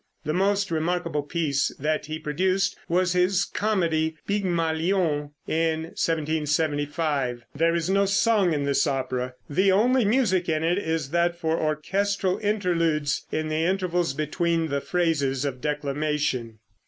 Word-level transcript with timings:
The 0.25 0.33
most 0.33 0.71
remarkable 0.71 1.21
piece 1.21 1.71
that 1.77 2.07
he 2.07 2.17
produced 2.17 2.75
was 2.89 3.13
his 3.13 3.45
comedy 3.45 4.17
"Pygmalion" 4.25 5.29
in 5.45 5.81
1775. 5.93 7.43
There 7.53 7.75
is 7.75 7.87
no 7.87 8.07
song 8.07 8.51
in 8.51 8.63
this 8.63 8.87
opera. 8.87 9.35
The 9.47 9.71
only 9.71 10.03
music 10.03 10.49
in 10.49 10.63
it 10.63 10.79
is 10.79 11.11
that 11.11 11.35
for 11.39 11.55
orchestral 11.59 12.39
interludes 12.39 13.27
in 13.31 13.49
the 13.49 13.63
intervals 13.63 14.15
between 14.15 14.69
the 14.69 14.81
phrases 14.81 15.45
of 15.45 15.61
declamation. 15.61 16.57